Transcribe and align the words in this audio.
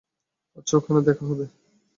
আচ্ছা, 0.57 0.73
ওখানে 0.77 0.99
দেখা 1.01 1.23
হবে। 1.25 1.45